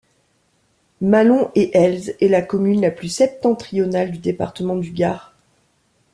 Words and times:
Malons-et-Elze 1.01 2.15
est 2.21 2.27
la 2.27 2.41
commune 2.41 2.81
la 2.81 2.89
plus 2.89 3.07
septentrionale 3.09 4.11
du 4.11 4.17
département 4.17 4.75
du 4.75 4.89
Gard. 4.89 5.35